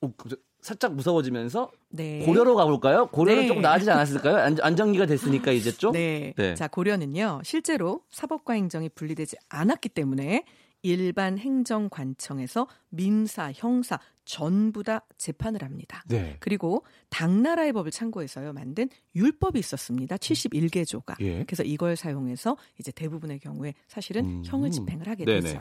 어, 0.00 0.12
그, 0.16 0.36
살짝 0.60 0.94
무서워지면서 0.94 1.70
네. 1.90 2.24
고려로 2.24 2.56
가볼까요? 2.56 3.08
고려는 3.08 3.42
네. 3.42 3.48
조금 3.48 3.60
나아지지 3.60 3.90
않았을까요? 3.90 4.36
안, 4.36 4.56
안정기가 4.60 5.04
됐으니까 5.04 5.52
이제 5.52 5.70
좀. 5.72 5.92
네. 5.92 6.32
네. 6.36 6.54
자, 6.54 6.68
고려는요, 6.68 7.42
실제로 7.44 8.00
사법과 8.10 8.54
행정이 8.54 8.88
분리되지 8.88 9.36
않았기 9.50 9.90
때문에 9.90 10.44
일반 10.84 11.38
행정관청에서 11.38 12.68
민사, 12.90 13.50
형사 13.52 13.98
전부 14.26 14.82
다 14.82 15.04
재판을 15.16 15.62
합니다. 15.62 16.02
네. 16.06 16.36
그리고 16.40 16.84
당나라의 17.08 17.72
법을 17.72 17.90
참고해서요 17.90 18.52
만든 18.52 18.88
율법이 19.16 19.58
있었습니다. 19.58 20.16
71개조가. 20.16 21.16
예. 21.20 21.44
그래서 21.44 21.62
이걸 21.62 21.96
사용해서 21.96 22.56
이제 22.78 22.92
대부분의 22.92 23.40
경우에 23.40 23.72
사실은 23.88 24.24
음. 24.26 24.42
형을 24.44 24.70
집행을 24.70 25.08
하게 25.08 25.24
네네. 25.24 25.40
되죠. 25.40 25.60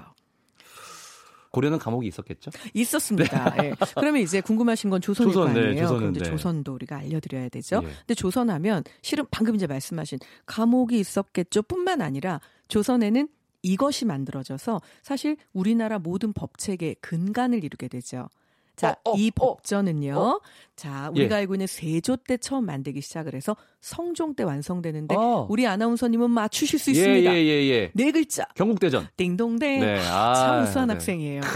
고려는 1.52 1.78
감옥이 1.78 2.08
있었겠죠? 2.08 2.52
있었습니다. 2.74 3.64
예. 3.64 3.74
그러면 3.96 4.22
이제 4.22 4.42
궁금하신 4.42 4.90
건 4.90 5.00
조선일 5.00 5.30
네. 5.30 5.34
조선, 5.34 5.54
거 5.54 5.60
네, 5.60 5.68
아니에요. 5.68 5.84
조선은, 5.84 6.00
그럼 6.00 6.16
이제 6.16 6.26
네. 6.26 6.30
조선도 6.32 6.74
우리가 6.74 6.98
알려드려야 6.98 7.48
되죠. 7.50 7.80
예. 7.84 7.88
근데 7.88 8.14
조선하면 8.16 8.84
실은 9.02 9.26
방금 9.32 9.56
이제 9.56 9.68
말씀하신 9.68 10.20
감옥이 10.48 11.00
있었겠죠. 11.00 11.62
뿐만 11.62 12.02
아니라 12.02 12.42
조선에는 12.68 13.30
이것이 13.64 14.06
만들어져서 14.06 14.82
사실 15.02 15.38
우리나라 15.54 15.98
모든 16.00 16.34
법 16.34 16.58
체계의 16.58 16.98
근간을 17.02 17.64
이루게 17.64 17.88
되죠. 17.88 18.30
자, 18.76 18.96
어, 19.04 19.12
어, 19.12 19.16
이 19.16 19.32
어, 19.40 19.56
법전은요. 19.56 20.18
어? 20.18 20.40
자, 20.76 21.10
우리가 21.12 21.36
예. 21.36 21.40
알고 21.42 21.56
있는 21.56 21.68
세조 21.68 22.18
때 22.18 22.38
처음 22.38 22.66
만들기 22.66 23.02
시작을 23.02 23.36
해서 23.36 23.56
성종 23.82 24.34
때 24.34 24.44
완성되는데 24.44 25.16
어. 25.16 25.46
우리 25.50 25.68
아나운서님은 25.68 26.32
맞추실 26.32 26.80
수 26.80 26.90
예, 26.92 26.94
있습니다. 26.94 27.34
예, 27.34 27.38
예, 27.38 27.70
예. 27.70 27.92
네 27.94 28.12
글자. 28.12 28.46
경국대전. 28.56 29.08
띵동댕. 29.16 29.82
네, 29.82 30.00
아, 30.08 30.32
아, 30.32 30.34
참 30.34 30.64
우수한 30.64 30.88
네. 30.88 30.94
학생이에요. 30.94 31.42
네. 31.42 31.48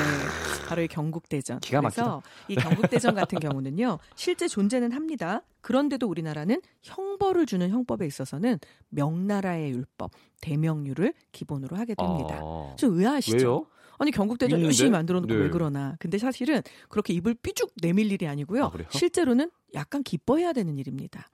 바로 0.67 0.81
이 0.81 0.87
경국대전. 0.87 1.59
기가 1.61 1.79
그래서 1.79 2.21
이 2.47 2.55
경국대전 2.55 3.15
같은 3.15 3.39
경우는요, 3.39 3.97
실제 4.15 4.47
존재는 4.47 4.91
합니다. 4.91 5.41
그런데도 5.61 6.07
우리나라는 6.07 6.61
형벌을 6.83 7.45
주는 7.45 7.69
형법에 7.69 8.05
있어서는 8.05 8.59
명나라의 8.89 9.71
율법, 9.71 10.11
대명률을 10.41 11.13
기본으로 11.31 11.75
하게 11.77 11.95
됩니다. 11.95 12.39
아, 12.41 12.75
좀 12.77 12.99
의아하시죠? 12.99 13.37
왜요? 13.37 13.65
아니 13.97 14.11
경국대전? 14.11 14.61
열심히 14.61 14.91
만들어 14.91 15.19
놓고 15.21 15.33
네. 15.33 15.41
왜 15.41 15.49
그러나. 15.49 15.95
근데 15.99 16.17
사실은 16.17 16.61
그렇게 16.89 17.13
입을 17.13 17.35
삐죽 17.35 17.71
내밀 17.81 18.11
일이 18.11 18.27
아니고요. 18.27 18.65
아? 18.65 18.71
실제로는 18.89 19.49
약간 19.73 20.03
기뻐해야 20.03 20.53
되는 20.53 20.77
일입니다. 20.77 21.27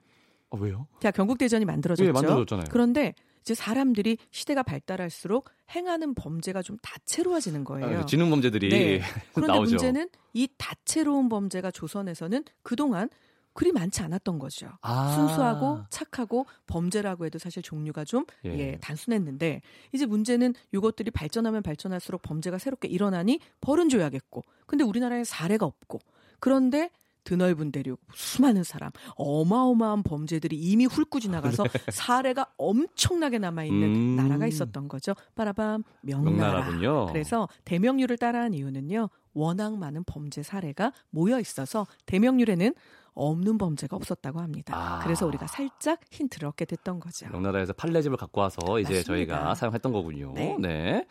아, 0.50 0.56
왜요? 0.58 0.86
자, 1.00 1.10
경국대전이 1.10 1.64
만들어졌죠. 1.64 2.08
예, 2.08 2.12
만들어졌잖아요. 2.12 2.66
그런데 2.70 3.14
이제 3.42 3.54
사람들이 3.54 4.16
시대가 4.30 4.62
발달할수록 4.62 5.50
행하는 5.74 6.14
범죄가 6.14 6.62
좀 6.62 6.78
다채로워지는 6.82 7.64
거예요. 7.64 8.00
아, 8.00 8.06
지능 8.06 8.30
범죄들이 8.30 8.68
네. 8.70 9.00
그런데 9.34 9.52
나오죠. 9.52 9.70
문제는 9.70 10.08
이 10.32 10.48
다채로운 10.56 11.28
범죄가 11.28 11.70
조선에서는 11.70 12.44
그동안 12.62 13.10
그리 13.54 13.72
많지 13.72 14.02
않았던 14.02 14.38
거죠. 14.38 14.68
아. 14.82 15.12
순수하고 15.14 15.84
착하고 15.88 16.46
범죄라고 16.66 17.24
해도 17.24 17.38
사실 17.38 17.62
종류가 17.62 18.04
좀 18.04 18.26
예. 18.44 18.50
예. 18.50 18.78
단순했는데 18.80 19.62
이제 19.92 20.06
문제는 20.06 20.54
이것들이 20.72 21.10
발전하면 21.10 21.62
발전할수록 21.62 22.22
범죄가 22.22 22.58
새롭게 22.58 22.88
일어나니 22.88 23.40
벌은 23.60 23.88
줘야겠고 23.88 24.44
근데 24.66 24.84
우리나라에 24.84 25.24
사례가 25.24 25.64
없고 25.64 26.00
그런데 26.40 26.90
드넓은 27.24 27.72
대륙 27.72 28.00
수많은 28.14 28.64
사람 28.64 28.90
어마어마한 29.16 30.02
범죄들이 30.02 30.56
이미 30.56 30.84
훑고 30.84 31.20
지나가서 31.20 31.64
사례가 31.90 32.46
엄청나게 32.58 33.38
남아 33.38 33.64
있는 33.64 33.94
음. 33.94 34.16
나라가 34.16 34.46
있었던 34.46 34.88
거죠. 34.88 35.14
빠라밤 35.34 35.82
명나라. 36.02 36.52
명나라군요. 36.52 37.06
그래서 37.06 37.48
대명률을 37.64 38.18
따라한 38.18 38.52
이유는요. 38.52 39.08
워낙 39.32 39.76
많은 39.76 40.04
범죄 40.04 40.42
사례가 40.42 40.92
모여 41.10 41.40
있어서 41.40 41.86
대명률에는 42.06 42.74
없는 43.14 43.58
범죄가 43.58 43.96
없었다고 43.96 44.40
합니다. 44.40 44.74
아. 44.76 44.98
그래서 45.04 45.26
우리가 45.26 45.46
살짝 45.46 46.00
힌트를 46.10 46.48
얻게 46.48 46.64
됐던 46.64 47.00
거죠. 47.00 47.28
명나라에서 47.30 47.72
판례집을 47.72 48.16
갖고 48.16 48.40
와서 48.40 48.60
이제 48.80 48.94
맞습니다. 48.94 49.02
저희가 49.06 49.54
사용했던 49.54 49.92
거군요. 49.92 50.32
네. 50.34 50.56
네. 50.58 51.06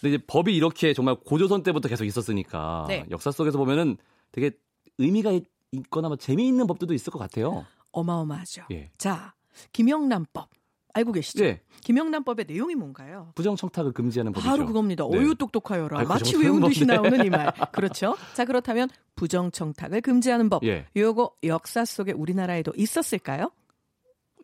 근데 0.00 0.16
이제 0.16 0.24
법이 0.26 0.54
이렇게 0.54 0.92
정말 0.92 1.14
고조선 1.16 1.62
때부터 1.62 1.88
계속 1.88 2.04
있었으니까 2.04 2.84
네. 2.88 3.06
역사 3.10 3.30
속에서 3.30 3.56
보면은 3.58 3.96
되게 4.32 4.50
의미가 4.98 5.30
있- 5.32 5.46
있거나 5.72 6.08
뭐 6.08 6.16
재미있는 6.16 6.66
법들도 6.66 6.92
있을 6.94 7.12
것 7.12 7.18
같아요. 7.18 7.64
어마어마하죠. 7.92 8.64
예. 8.72 8.90
자, 8.98 9.34
김영란법. 9.72 10.48
알고 10.94 11.12
계시죠? 11.12 11.44
예. 11.44 11.60
김영란법의 11.82 12.46
내용이 12.48 12.74
뭔가요? 12.74 13.32
부정청탁을 13.34 13.92
금지하는 13.92 14.32
법이죠. 14.32 14.48
바로 14.48 14.64
그겁니다. 14.64 15.04
네. 15.10 15.18
어유 15.18 15.34
똑똑하여라. 15.34 15.98
아이고, 15.98 16.08
마치 16.08 16.36
외운 16.36 16.62
듯이. 16.62 16.86
나오는 16.86 17.24
이 17.24 17.28
말. 17.28 17.52
그렇죠? 17.72 18.16
자, 18.32 18.44
그렇다면 18.44 18.88
부정청탁을 19.16 20.00
금지하는 20.00 20.48
법. 20.48 20.64
예. 20.64 20.86
요거 20.96 21.32
역사 21.44 21.84
속에 21.84 22.12
우리나라에도 22.12 22.72
있었을까요? 22.76 23.50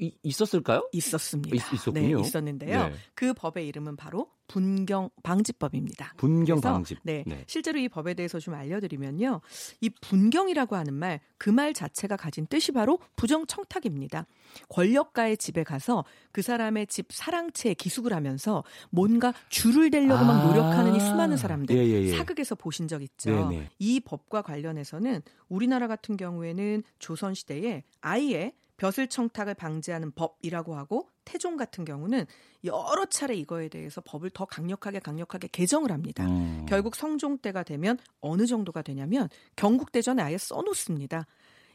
이- 0.01 0.17
있었을까요? 0.23 0.89
있었습니다. 0.93 1.55
있- 1.55 1.73
있었군요. 1.75 2.17
네, 2.21 2.27
있었는데요. 2.27 2.89
네. 2.89 2.95
그 3.15 3.33
법의 3.35 3.67
이름은 3.69 3.97
바로 3.97 4.31
분경 4.49 5.11
방지법입니다. 5.23 6.15
분경 6.17 6.61
방지. 6.61 6.97
네, 7.05 7.23
네. 7.27 7.45
실제로 7.47 7.79
이 7.79 7.89
법에 7.89 8.15
대해서 8.15 8.41
좀 8.41 8.55
알려드리면요. 8.55 9.41
이 9.81 9.91
분경이라고 10.01 10.75
하는 10.75 10.95
말, 10.95 11.21
그 11.39 11.51
말 11.51 11.73
자체가 11.73 12.17
가진 12.17 12.47
뜻이 12.47 12.73
바로 12.73 12.99
부정 13.15 13.47
청탁입니다. 13.47 14.27
권력가의 14.69 15.37
집에 15.37 15.63
가서 15.63 16.05
그 16.33 16.43
사람의 16.43 16.87
집 16.89 17.07
사랑채에 17.11 17.75
기숙을 17.75 18.13
하면서 18.13 18.65
뭔가 18.91 19.33
줄을 19.51 19.91
대려고 19.91 20.25
막 20.25 20.41
아. 20.41 20.47
노력하는 20.49 20.97
이 20.97 21.01
수많은 21.01 21.37
사람들 21.37 21.77
예, 21.77 21.87
예, 21.87 22.03
예. 22.07 22.17
사극에서 22.17 22.55
보신 22.57 22.89
적 22.89 23.03
있죠. 23.03 23.49
네네. 23.49 23.69
이 23.79 24.01
법과 24.01 24.43
관련해서는 24.43 25.23
우리나라 25.49 25.87
같은 25.87 26.17
경우에는 26.17 26.83
조선 26.99 27.35
시대에 27.35 27.85
아예 28.01 28.53
벼슬 28.81 29.09
청탁을 29.09 29.53
방지하는 29.53 30.11
법이라고 30.13 30.75
하고 30.75 31.11
태종 31.27 31.59
같은 31.59 31.85
경우는 31.85 32.25
여러 32.65 33.05
차례 33.11 33.35
이거에 33.35 33.69
대해서 33.69 34.01
법을 34.01 34.31
더 34.31 34.47
강력하게 34.47 35.01
강력하게 35.01 35.49
개정을 35.53 35.93
합니다. 35.93 36.25
음. 36.25 36.65
결국 36.67 36.97
성종 36.97 37.39
때가 37.39 37.63
되면 37.63 37.99
어느 38.23 38.47
정도가 38.47 38.81
되냐면 38.81 39.29
경국대전에 39.57 40.23
아예 40.23 40.39
써놓습니다. 40.39 41.27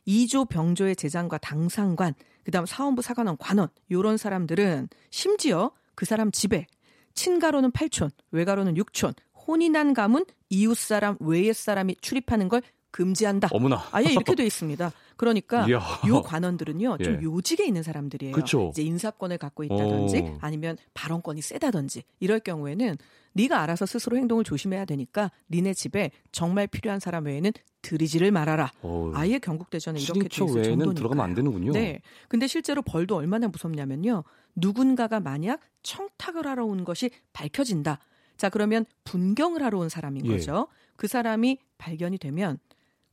이조 0.05 0.45
병조의 0.45 0.95
제장과 0.95 1.37
당상관, 1.37 2.15
그다음 2.43 2.65
사원부 2.65 3.03
사관원 3.03 3.37
관원 3.37 3.67
요런 3.91 4.17
사람들은 4.17 4.89
심지어 5.11 5.69
그 5.93 6.05
사람 6.07 6.31
집에 6.31 6.65
친가로는 7.13 7.71
8촌, 7.71 8.09
외가로는 8.31 8.73
6촌, 8.73 9.13
혼이 9.47 9.69
난 9.69 9.93
가문 9.93 10.25
이웃 10.49 10.75
사람 10.75 11.17
외의 11.19 11.53
사람이 11.53 11.97
출입하는 12.01 12.49
걸 12.49 12.63
금지한다. 12.89 13.49
어머나. 13.51 13.87
아예 13.91 14.11
이렇게 14.11 14.33
돼 14.33 14.43
있습니다. 14.45 14.91
그러니까 15.17 15.67
이야. 15.67 15.79
요 16.07 16.21
관원들은요 16.21 16.97
좀 16.99 17.13
예. 17.15 17.23
요직에 17.23 17.65
있는 17.65 17.83
사람들이에요. 17.83 18.33
그쵸. 18.33 18.69
이제 18.71 18.81
인사권을 18.83 19.37
갖고 19.37 19.63
있다든지 19.63 20.19
오. 20.19 20.37
아니면 20.41 20.77
발언권이 20.93 21.41
세다든지 21.41 22.03
이럴 22.19 22.39
경우에는 22.39 22.97
네가 23.33 23.61
알아서 23.61 23.85
스스로 23.85 24.17
행동을 24.17 24.43
조심해야 24.43 24.85
되니까 24.85 25.31
니네 25.51 25.73
집에 25.73 26.11
정말 26.31 26.67
필요한 26.67 26.99
사람 26.99 27.25
외에는 27.25 27.51
들이지를 27.81 28.31
말아라. 28.31 28.71
어우, 28.81 29.11
아예 29.13 29.39
경국대전에 29.39 29.99
이렇게 29.99 30.21
돼 30.21 30.45
있을 30.45 30.63
정도니까. 30.63 30.93
들어가면 30.93 31.23
안 31.23 31.33
되는군요. 31.35 31.71
네. 31.73 32.01
근데 32.29 32.47
실제로 32.47 32.81
벌도 32.81 33.15
얼마나 33.15 33.47
무섭냐면요. 33.47 34.23
누군가가 34.55 35.19
만약 35.19 35.59
청탁을 35.83 36.47
하러 36.47 36.65
온 36.65 36.83
것이 36.83 37.11
밝혀진다. 37.33 37.99
자, 38.37 38.49
그러면 38.49 38.85
분경을 39.03 39.61
하러 39.63 39.79
온 39.79 39.89
사람인 39.89 40.25
예. 40.25 40.29
거죠. 40.31 40.67
그 40.95 41.07
사람이 41.07 41.59
발견이 41.77 42.17
되면 42.17 42.57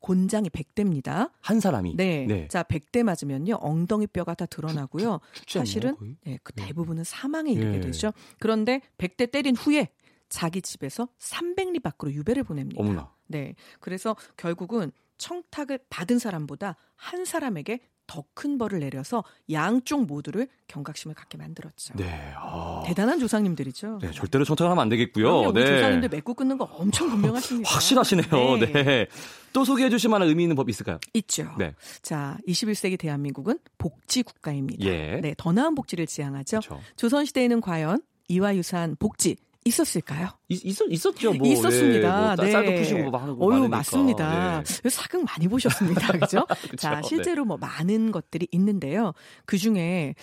곤장이 0.02 0.50
100대입니다. 0.50 1.30
한 1.40 1.61
사람이. 1.61 1.97
네. 1.97 2.26
네. 2.26 2.49
자, 2.49 2.62
100대 2.64 3.02
맞으면요. 3.04 3.59
엉덩이 3.61 4.06
뼈가 4.09 4.35
다 4.35 4.47
드러나고요. 4.47 5.21
죽지 5.32 5.59
않나요, 5.59 5.64
사실은 5.64 5.97
거의? 5.97 6.16
네, 6.25 6.38
그 6.42 6.52
예. 6.59 6.66
대부분은 6.66 7.04
사망에 7.04 7.50
이르게 7.52 7.76
예. 7.76 7.80
되죠. 7.80 8.12
그런데 8.38 8.80
100대 8.99 9.30
때린 9.30 9.56
후에 9.56 9.88
자기 10.28 10.61
집에서 10.61 11.09
300리 11.18 11.82
밖으로 11.82 12.12
유배를 12.12 12.42
보냅니다. 12.42 12.82
어머나. 12.82 13.14
네. 13.28 13.54
그래서 13.80 14.16
결국은 14.37 14.92
청탁을 15.18 15.78
받은 15.88 16.18
사람보다 16.18 16.76
한 16.97 17.25
사람에게 17.25 17.80
더 18.06 18.25
큰 18.35 18.59
벌을 18.59 18.80
내려서 18.80 19.23
양쪽 19.50 20.06
모두를 20.06 20.49
경각심을 20.68 21.14
갖게 21.14 21.38
만들었죠. 21.38 21.94
네. 21.94 22.32
아. 22.37 22.82
대단한 22.87 23.18
조상님들이죠. 23.18 23.99
네, 24.00 24.11
절대로 24.11 24.44
청탁하면 24.44 24.78
안 24.80 24.88
되겠고요. 24.88 25.52
네. 25.52 25.66
조상님들 25.66 26.09
맺고 26.09 26.35
끊는 26.35 26.59
거 26.59 26.64
엄청 26.64 27.11
분명하십니다. 27.11 27.71
확실하시네요. 27.71 28.56
네. 28.59 28.73
네. 28.73 29.06
또 29.52 29.64
소개해 29.64 29.90
주실 29.90 30.11
만한 30.11 30.28
의미 30.28 30.44
있는 30.44 30.56
법 30.56 30.68
있을까요? 30.71 30.99
있죠. 31.14 31.54
네. 31.59 31.75
자, 32.00 32.38
21세기 32.49 32.99
대한민국은 32.99 33.59
복지 33.78 34.23
국가입니다. 34.23 34.85
예. 34.85 35.21
네, 35.21 35.35
더 35.37 35.52
나은 35.52 35.75
복지를 35.75 36.06
지향하죠. 36.06 36.61
그렇죠. 36.61 36.80
조선 36.97 37.25
시대에는 37.26 37.61
과연 37.61 38.03
이와 38.29 38.57
유사한 38.57 38.96
복지 38.98 39.37
있었을까요? 39.64 40.29
있, 40.48 40.64
있었, 40.64 40.87
있었 40.90 41.14
죠. 41.16 41.33
뭐. 41.33 41.46
있었습니다. 41.46 42.09
예, 42.09 42.27
뭐 42.27 42.37
쌀- 42.37 42.46
네. 42.46 42.53
쌀도 42.53 42.72
푸시고 42.75 43.11
뭐 43.11 43.20
하는 43.20 43.38
거 43.38 43.46
어유. 43.46 43.68
맞습니다. 43.68 44.62
네. 44.64 44.90
사극 44.90 45.25
많이 45.25 45.46
보셨습니다. 45.48 46.12
그죠? 46.18 46.46
자, 46.79 46.96
네. 46.96 47.09
실제로 47.09 47.44
뭐 47.44 47.57
많은 47.57 48.11
것들이 48.11 48.48
있는데요. 48.51 49.12
그 49.46 49.57
중에 49.59 50.14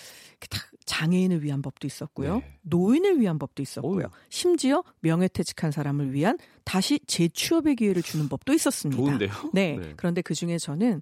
장애인을 0.85 1.43
위한 1.43 1.61
법도 1.61 1.85
있었고요. 1.87 2.35
네. 2.37 2.57
노인을 2.63 3.19
위한 3.19 3.37
법도 3.39 3.61
있었고요. 3.61 4.05
어우. 4.05 4.11
심지어 4.29 4.83
명예퇴직한 5.01 5.71
사람을 5.71 6.13
위한 6.13 6.37
다시 6.65 6.99
재취업의 7.07 7.75
기회를 7.75 8.01
주는 8.01 8.27
법도 8.27 8.53
있었습니다. 8.53 9.01
좋은데요. 9.01 9.31
네. 9.53 9.77
네. 9.77 9.93
그런데 9.95 10.21
그 10.21 10.33
중에 10.33 10.57
저는 10.57 11.01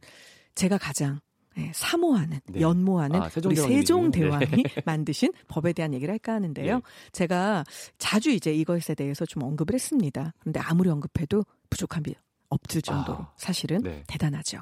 제가 0.56 0.78
가장 0.78 1.19
네, 1.58 1.72
사모하는, 1.74 2.39
네. 2.46 2.62
연모하는 2.62 3.20
아, 3.20 3.26
우리 3.26 3.32
세종 3.32 3.52
대왕님이군요. 3.52 3.82
세종대왕이 3.82 4.63
만드신 4.86 5.34
법에 5.48 5.74
대한 5.74 5.93
얘기를 5.93 6.12
할까 6.12 6.34
하는데요. 6.34 6.76
네. 6.76 6.82
제가 7.12 7.63
자주 7.98 8.30
이제 8.30 8.54
이것에 8.54 8.93
대해서 8.93 9.26
좀 9.26 9.41
언급을 9.41 9.74
했습니다. 9.74 10.34
그런데 10.39 10.60
아무리 10.60 10.89
언급해도 10.89 11.43
부족함이 11.72 12.13
없을 12.50 12.82
정도로 12.84 13.17
아, 13.17 13.32
사실은 13.38 13.82
네. 13.82 14.04
대단하죠. 14.08 14.60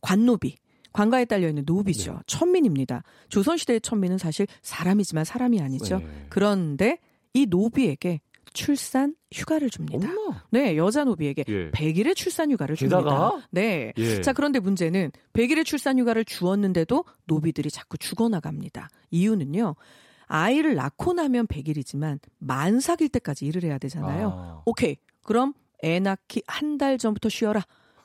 관노비. 0.00 0.56
관가에 0.92 1.26
딸려 1.26 1.48
있는 1.48 1.64
노비죠. 1.66 2.12
네. 2.12 2.18
천민입니다. 2.26 3.02
조선 3.28 3.58
시대의 3.58 3.82
천민은 3.82 4.16
사실 4.16 4.46
사람이지만 4.62 5.24
사람이 5.24 5.60
아니죠. 5.60 5.98
네. 5.98 6.26
그런데 6.30 6.98
이 7.34 7.46
노비에게 7.46 8.20
출산 8.52 9.14
휴가를 9.32 9.70
줍니다. 9.70 10.08
어머나. 10.08 10.44
네, 10.50 10.76
여자 10.76 11.04
노비에게 11.04 11.44
예. 11.48 11.70
100일의 11.70 12.14
출산 12.16 12.50
휴가를 12.50 12.76
줍니다. 12.76 12.98
게다가? 12.98 13.42
네. 13.50 13.92
예. 13.96 14.20
자, 14.20 14.32
그런데 14.32 14.58
문제는 14.60 15.12
100일의 15.32 15.64
출산 15.64 15.98
휴가를 15.98 16.24
주었는데도 16.24 17.04
노비들이 17.26 17.70
자꾸 17.70 17.98
죽어나갑니다. 17.98 18.88
이유는요. 19.10 19.74
아이를 20.26 20.74
낳고 20.74 21.14
나면 21.14 21.46
100일이지만 21.46 22.18
만삭일 22.38 23.08
때까지 23.08 23.46
일을 23.46 23.62
해야 23.64 23.78
되잖아요. 23.78 24.30
아. 24.34 24.62
오케이. 24.66 24.96
그럼 25.22 25.54
애 25.84 26.00
낳기 26.00 26.42
한 26.46 26.76
달 26.78 26.98
전부터 26.98 27.28
쉬어라. 27.28 27.62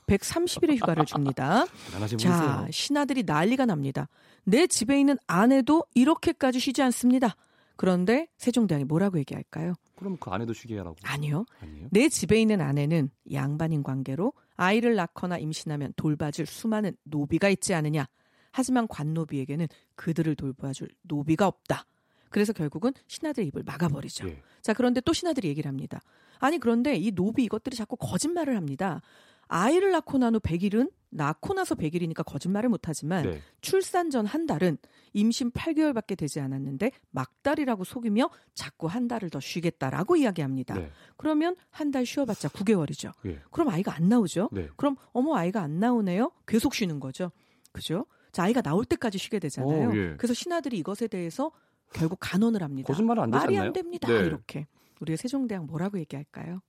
130일의 0.08 0.78
휴가를 0.82 1.06
줍니다. 1.06 1.66
자, 1.92 2.00
분이세요. 2.00 2.68
신하들이 2.72 3.24
난리가 3.24 3.66
납니다. 3.66 4.10
내 4.44 4.68
집에 4.68 5.00
있는 5.00 5.18
아내도 5.28 5.86
이렇게까지 5.96 6.60
쉬지 6.60 6.82
않습니다. 6.82 7.36
그런데 7.78 8.28
세종대왕이 8.38 8.84
뭐라고 8.86 9.18
얘기할까요? 9.20 9.74
그럼 10.04 10.18
그 10.20 10.30
아내도 10.30 10.54
쉬게 10.54 10.78
하라고. 10.78 10.96
아니요. 11.04 11.46
아니에요? 11.62 11.88
내 11.92 12.10
집에 12.10 12.40
있는 12.40 12.62
아내는 12.62 13.10
양반인 13.32 13.84
관계로 13.84 14.34
아이를 14.56 14.96
낳거나 14.96 15.38
임신하면 15.40 15.94
돌봐줄 15.96 16.46
수많은 16.46 16.96
노비가 17.04 17.50
있지 17.50 17.74
않느냐. 17.74 18.06
하지만 18.52 18.88
관노비에게는 18.88 19.68
그들을 19.96 20.36
돌봐줄 20.36 20.90
노비가 21.04 21.48
없다. 21.48 21.86
그래서 22.30 22.54
결국은 22.54 22.92
신하들 23.08 23.46
입을 23.46 23.64
막아버리죠. 23.64 24.28
예. 24.28 24.42
자, 24.62 24.74
그런데 24.74 25.02
또 25.02 25.14
신하들이 25.14 25.48
얘기를 25.48 25.68
합니다. 25.70 26.02
아니, 26.40 26.60
그런데 26.60 26.96
이 26.96 27.12
노비 27.12 27.44
이것들이 27.44 27.76
자꾸 27.76 27.96
거짓말을 27.96 28.56
합니다. 28.56 29.02
아이를 29.48 29.92
낳고 29.92 30.18
난 30.18 30.36
후 30.36 30.40
100일은 30.40 30.92
낳고 31.16 31.54
나서 31.54 31.76
100일이니까 31.76 32.26
거짓말을 32.26 32.70
못하지만 32.70 33.24
네. 33.24 33.40
출산 33.62 34.10
전 34.10 34.26
한 34.26 34.46
달은 34.46 34.78
임신 35.14 35.52
8개월밖에 35.52 36.18
되지 36.18 36.40
않았는데 36.40 36.92
막달이라고 37.12 37.84
속이며 37.84 38.30
자꾸 38.54 38.88
한 38.88 39.08
달을 39.08 39.30
더 39.30 39.40
쉬겠다라고 39.40 40.16
이야기합니다. 40.16 40.76
네. 40.76 40.90
그러면 41.18 41.56
한 41.70 41.92
달 41.92 42.06
쉬어봤자 42.06 42.50
9개월이죠. 42.50 43.14
예. 43.28 43.40
그럼 43.52 43.70
아이가 43.70 43.94
안 43.96 44.10
나오죠. 44.10 44.50
네. 44.52 44.68
그럼 44.76 44.96
어머 45.12 45.36
아이가 45.36 45.62
안 45.62 45.80
나오네요. 45.80 46.32
계속 46.48 46.74
쉬는 46.74 47.00
거죠. 47.00 47.32
그죠? 47.72 48.06
자 48.32 48.44
아이가 48.44 48.62
나올 48.62 48.84
때까지 48.86 49.20
쉬게 49.20 49.38
되잖아요. 49.40 49.90
오, 49.90 49.96
예. 49.96 50.16
그래서 50.18 50.34
신하들이 50.34 50.78
이것에 50.80 51.08
대해서 51.08 51.52
결국 51.94 52.18
간언을 52.20 52.64
합니다. 52.64 52.88
거짓말은 52.88 53.22
안 53.24 53.30
되지 53.32 53.44
말이 53.44 53.56
않나요? 53.58 53.68
안 53.68 53.74
됩니다. 53.74 54.08
네. 54.08 54.26
이렇게 54.26 54.66
우리가 55.00 55.18
세종대왕 55.18 55.68
뭐라고 55.68 56.00
얘기할까요? 56.00 56.62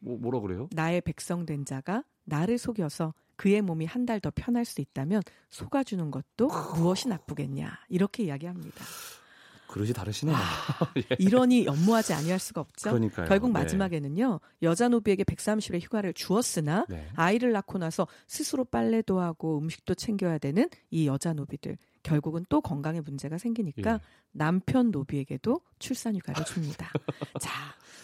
뭐, 0.00 0.18
뭐라 0.18 0.40
그래요? 0.40 0.68
나의 0.72 1.00
백성된 1.00 1.64
자가 1.64 2.04
나를 2.24 2.58
속여서 2.58 3.14
그의 3.38 3.62
몸이 3.62 3.86
한 3.86 4.04
달 4.04 4.20
더 4.20 4.30
편할 4.34 4.64
수 4.64 4.80
있다면 4.80 5.22
속아주는 5.50 6.10
것도 6.10 6.48
무엇이 6.76 7.08
나쁘겠냐 7.08 7.78
이렇게 7.88 8.24
이야기합니다. 8.24 8.84
그릇이 9.68 9.92
다르시네요. 9.92 10.34
예. 10.96 11.16
이러니 11.18 11.66
연모하지 11.66 12.14
아니할 12.14 12.38
수가 12.38 12.62
없죠. 12.62 12.88
그러니까요. 12.90 13.28
결국 13.28 13.48
네. 13.48 13.52
마지막에는요 13.60 14.40
여자 14.62 14.88
노비에게 14.88 15.24
130일의 15.24 15.82
휴가를 15.82 16.14
주었으나 16.14 16.86
네. 16.88 17.06
아이를 17.16 17.52
낳고 17.52 17.76
나서 17.78 18.06
스스로 18.26 18.64
빨래도 18.64 19.20
하고 19.20 19.58
음식도 19.58 19.94
챙겨야 19.94 20.38
되는 20.38 20.68
이 20.90 21.06
여자 21.06 21.34
노비들 21.34 21.76
결국은 22.02 22.46
또 22.48 22.62
건강에 22.62 23.00
문제가 23.02 23.36
생기니까 23.36 23.92
예. 23.92 23.98
남편 24.32 24.90
노비에게도 24.90 25.60
출산 25.78 26.16
휴가를 26.16 26.44
줍니다. 26.46 26.90
자 27.38 27.52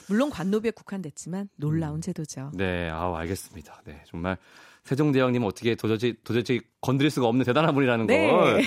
물론 0.08 0.28
관노비에 0.28 0.72
국한됐지만 0.72 1.48
놀라운 1.56 2.02
제도죠. 2.02 2.50
네, 2.54 2.90
아 2.90 3.16
알겠습니다. 3.16 3.80
네, 3.86 4.02
정말 4.06 4.36
세종대왕님 4.84 5.42
어떻게 5.44 5.74
도저히 5.74 6.14
도저히 6.24 6.60
건드릴 6.80 7.10
수가 7.10 7.26
없는 7.26 7.44
대단한 7.44 7.74
분이라는 7.74 8.06
네. 8.06 8.30
걸 8.30 8.62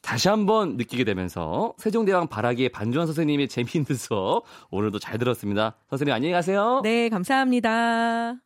다시 0.00 0.28
한번 0.28 0.76
느끼게 0.76 1.04
되면서 1.04 1.74
세종대왕 1.78 2.28
발악기의 2.28 2.70
반주환 2.70 3.06
선생님의 3.06 3.48
재미있는 3.48 3.96
수업 3.96 4.44
오늘도 4.70 4.98
잘 4.98 5.18
들었습니다. 5.18 5.76
선생님 5.90 6.14
안녕히 6.14 6.32
가세요. 6.32 6.80
네, 6.82 7.08
감사합니다. 7.08 8.36